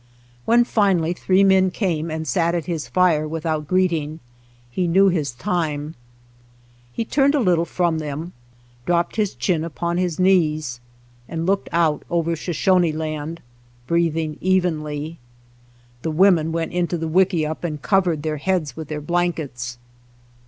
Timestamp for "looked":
11.45-11.69